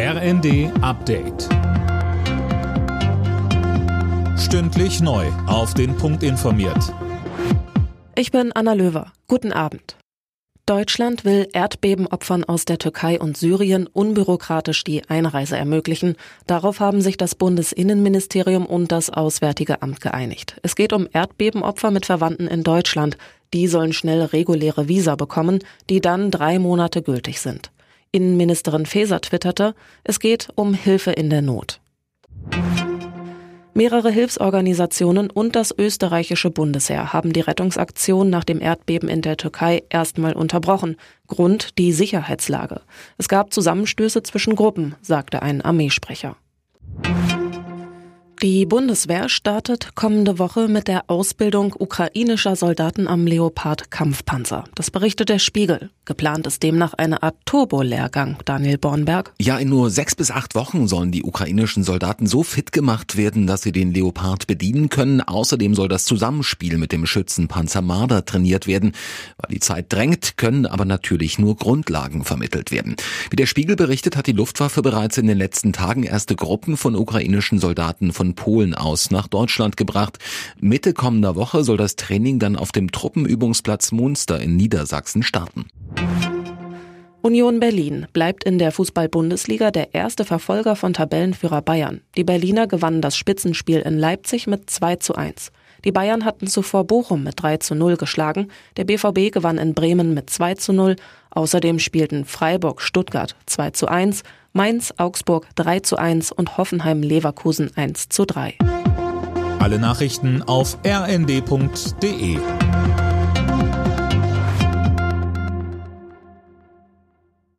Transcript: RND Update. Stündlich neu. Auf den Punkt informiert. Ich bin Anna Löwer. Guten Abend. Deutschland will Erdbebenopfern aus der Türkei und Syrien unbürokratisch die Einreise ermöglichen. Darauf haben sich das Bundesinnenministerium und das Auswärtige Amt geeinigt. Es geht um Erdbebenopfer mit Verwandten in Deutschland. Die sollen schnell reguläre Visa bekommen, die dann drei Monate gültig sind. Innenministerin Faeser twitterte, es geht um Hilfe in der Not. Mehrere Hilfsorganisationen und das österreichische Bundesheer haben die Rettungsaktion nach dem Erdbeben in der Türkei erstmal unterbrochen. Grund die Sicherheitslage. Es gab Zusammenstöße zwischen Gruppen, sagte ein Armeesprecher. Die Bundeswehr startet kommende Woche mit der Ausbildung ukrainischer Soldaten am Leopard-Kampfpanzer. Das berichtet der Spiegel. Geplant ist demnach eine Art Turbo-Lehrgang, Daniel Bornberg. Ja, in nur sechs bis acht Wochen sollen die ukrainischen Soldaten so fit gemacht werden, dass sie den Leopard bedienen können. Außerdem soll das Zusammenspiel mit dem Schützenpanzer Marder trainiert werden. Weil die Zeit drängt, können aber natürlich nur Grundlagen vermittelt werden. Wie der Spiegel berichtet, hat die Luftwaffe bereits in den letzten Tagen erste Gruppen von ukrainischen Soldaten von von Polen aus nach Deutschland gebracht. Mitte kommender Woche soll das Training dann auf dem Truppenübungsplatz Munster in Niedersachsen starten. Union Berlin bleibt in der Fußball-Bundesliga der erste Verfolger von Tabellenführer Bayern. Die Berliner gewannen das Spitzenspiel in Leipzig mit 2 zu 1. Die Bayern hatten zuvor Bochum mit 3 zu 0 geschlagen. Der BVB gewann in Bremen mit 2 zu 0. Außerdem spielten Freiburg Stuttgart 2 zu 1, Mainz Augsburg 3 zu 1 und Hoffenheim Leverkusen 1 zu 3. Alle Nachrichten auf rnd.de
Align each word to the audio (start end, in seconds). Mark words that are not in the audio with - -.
RND 0.00 0.70
Update. 0.80 1.48
Stündlich 4.38 5.00
neu. 5.00 5.26
Auf 5.48 5.74
den 5.74 5.96
Punkt 5.96 6.22
informiert. 6.22 6.94
Ich 8.14 8.30
bin 8.30 8.52
Anna 8.52 8.74
Löwer. 8.74 9.12
Guten 9.26 9.52
Abend. 9.52 9.96
Deutschland 10.66 11.24
will 11.24 11.48
Erdbebenopfern 11.52 12.44
aus 12.44 12.64
der 12.64 12.78
Türkei 12.78 13.18
und 13.18 13.36
Syrien 13.36 13.88
unbürokratisch 13.88 14.84
die 14.84 15.02
Einreise 15.08 15.56
ermöglichen. 15.56 16.14
Darauf 16.46 16.78
haben 16.78 17.00
sich 17.00 17.16
das 17.16 17.34
Bundesinnenministerium 17.34 18.66
und 18.66 18.92
das 18.92 19.10
Auswärtige 19.10 19.82
Amt 19.82 20.00
geeinigt. 20.00 20.60
Es 20.62 20.76
geht 20.76 20.92
um 20.92 21.08
Erdbebenopfer 21.12 21.90
mit 21.90 22.06
Verwandten 22.06 22.46
in 22.46 22.62
Deutschland. 22.62 23.18
Die 23.52 23.66
sollen 23.66 23.92
schnell 23.92 24.22
reguläre 24.22 24.86
Visa 24.86 25.16
bekommen, 25.16 25.58
die 25.90 26.00
dann 26.00 26.30
drei 26.30 26.60
Monate 26.60 27.02
gültig 27.02 27.40
sind. 27.40 27.72
Innenministerin 28.12 28.86
Faeser 28.86 29.20
twitterte, 29.20 29.74
es 30.04 30.20
geht 30.20 30.48
um 30.54 30.74
Hilfe 30.74 31.12
in 31.12 31.30
der 31.30 31.42
Not. 31.42 31.80
Mehrere 33.78 34.10
Hilfsorganisationen 34.10 35.30
und 35.30 35.54
das 35.54 35.72
österreichische 35.78 36.50
Bundesheer 36.50 37.12
haben 37.12 37.32
die 37.32 37.42
Rettungsaktion 37.42 38.28
nach 38.28 38.42
dem 38.42 38.60
Erdbeben 38.60 39.08
in 39.08 39.22
der 39.22 39.36
Türkei 39.36 39.84
erstmal 39.88 40.32
unterbrochen. 40.32 40.96
Grund 41.28 41.78
die 41.78 41.92
Sicherheitslage. 41.92 42.80
Es 43.18 43.28
gab 43.28 43.52
Zusammenstöße 43.52 44.24
zwischen 44.24 44.56
Gruppen, 44.56 44.96
sagte 45.00 45.42
ein 45.42 45.62
Armeesprecher. 45.62 46.36
Die 48.40 48.66
Bundeswehr 48.66 49.28
startet 49.28 49.96
kommende 49.96 50.38
Woche 50.38 50.68
mit 50.68 50.86
der 50.86 51.10
Ausbildung 51.10 51.74
ukrainischer 51.76 52.54
Soldaten 52.54 53.08
am 53.08 53.26
Leopard-Kampfpanzer. 53.26 54.62
Das 54.76 54.92
berichtet 54.92 55.28
der 55.28 55.40
Spiegel. 55.40 55.90
Geplant 56.04 56.46
ist 56.46 56.62
demnach 56.62 56.94
eine 56.94 57.24
Art 57.24 57.34
Turbo-Lehrgang, 57.46 58.36
Daniel 58.44 58.78
Bornberg. 58.78 59.32
Ja, 59.40 59.58
in 59.58 59.68
nur 59.68 59.90
sechs 59.90 60.14
bis 60.14 60.30
acht 60.30 60.54
Wochen 60.54 60.86
sollen 60.86 61.10
die 61.10 61.24
ukrainischen 61.24 61.82
Soldaten 61.82 62.28
so 62.28 62.44
fit 62.44 62.70
gemacht 62.70 63.16
werden, 63.16 63.48
dass 63.48 63.62
sie 63.62 63.72
den 63.72 63.92
Leopard 63.92 64.46
bedienen 64.46 64.88
können. 64.88 65.20
Außerdem 65.20 65.74
soll 65.74 65.88
das 65.88 66.04
Zusammenspiel 66.04 66.78
mit 66.78 66.92
dem 66.92 67.06
Schützenpanzer 67.06 67.82
Marder 67.82 68.24
trainiert 68.24 68.68
werden. 68.68 68.92
Weil 69.38 69.56
die 69.56 69.60
Zeit 69.60 69.92
drängt, 69.92 70.36
können 70.36 70.64
aber 70.64 70.84
natürlich 70.84 71.40
nur 71.40 71.56
Grundlagen 71.56 72.22
vermittelt 72.22 72.70
werden. 72.70 72.94
Wie 73.30 73.36
der 73.36 73.46
Spiegel 73.46 73.74
berichtet, 73.74 74.16
hat 74.16 74.28
die 74.28 74.32
Luftwaffe 74.32 74.80
bereits 74.80 75.18
in 75.18 75.26
den 75.26 75.38
letzten 75.38 75.72
Tagen 75.72 76.04
erste 76.04 76.36
Gruppen 76.36 76.76
von 76.76 76.94
ukrainischen 76.94 77.58
Soldaten 77.58 78.12
von 78.12 78.27
von 78.28 78.34
Polen 78.34 78.74
aus 78.74 79.10
nach 79.10 79.26
Deutschland 79.26 79.76
gebracht. 79.76 80.18
Mitte 80.60 80.92
kommender 80.92 81.34
Woche 81.34 81.64
soll 81.64 81.76
das 81.78 81.96
Training 81.96 82.38
dann 82.38 82.56
auf 82.56 82.72
dem 82.72 82.92
Truppenübungsplatz 82.92 83.92
Munster 83.92 84.40
in 84.40 84.56
Niedersachsen 84.56 85.22
starten. 85.22 85.66
Union 87.22 87.58
Berlin 87.58 88.06
bleibt 88.12 88.44
in 88.44 88.58
der 88.58 88.70
Fußball-Bundesliga 88.70 89.70
der 89.70 89.94
erste 89.94 90.24
Verfolger 90.24 90.76
von 90.76 90.92
Tabellenführer 90.92 91.62
Bayern. 91.62 92.02
Die 92.16 92.24
Berliner 92.24 92.66
gewannen 92.66 93.00
das 93.00 93.16
Spitzenspiel 93.16 93.80
in 93.80 93.98
Leipzig 93.98 94.46
mit 94.46 94.68
2 94.68 94.96
zu 94.96 95.14
1. 95.14 95.50
Die 95.84 95.92
Bayern 95.92 96.24
hatten 96.24 96.46
zuvor 96.48 96.84
Bochum 96.84 97.24
mit 97.24 97.42
3 97.42 97.58
zu 97.58 97.74
0 97.74 97.96
geschlagen. 97.96 98.48
Der 98.76 98.84
BVB 98.84 99.32
gewann 99.32 99.58
in 99.58 99.74
Bremen 99.74 100.12
mit 100.12 100.28
2 100.28 100.54
zu 100.54 100.72
0. 100.72 100.96
Außerdem 101.30 101.78
spielten 101.78 102.24
Freiburg 102.24 102.82
Stuttgart 102.82 103.36
2 103.46 103.70
zu 103.70 103.86
1, 103.86 104.22
Mainz 104.58 104.92
Augsburg 104.96 105.46
3 105.54 105.78
zu 105.78 105.98
1 105.98 106.32
und 106.32 106.58
Hoffenheim 106.58 107.00
Leverkusen 107.00 107.70
1 107.76 108.08
zu 108.08 108.24
3. 108.24 108.56
Alle 109.60 109.78
Nachrichten 109.78 110.42
auf 110.42 110.78
rnd.de 110.84 112.38